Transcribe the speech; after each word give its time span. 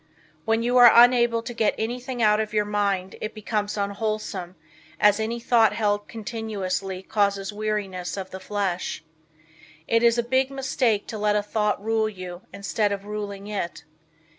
When 0.45 0.63
you 0.63 0.77
are 0.77 0.91
unable 0.95 1.43
to 1.43 1.53
get 1.53 1.75
anything 1.77 2.23
out 2.23 2.39
of 2.39 2.53
your 2.55 2.65
mind 2.65 3.17
it 3.21 3.35
becomes 3.35 3.77
unwholesome 3.77 4.55
as 4.99 5.19
any 5.19 5.39
thought 5.39 5.73
held 5.73 6.07
continuously 6.07 7.03
causes 7.03 7.53
weariness 7.53 8.17
of 8.17 8.31
the 8.31 8.39
flesh. 8.39 9.03
It 9.87 10.01
is 10.01 10.17
a 10.17 10.23
big 10.23 10.49
mistake 10.49 11.05
to 11.09 11.19
let 11.19 11.35
a 11.35 11.43
thought 11.43 11.85
rule 11.85 12.09
you, 12.09 12.41
instead 12.51 12.91
of 12.91 13.05
ruling 13.05 13.45
it. 13.45 13.83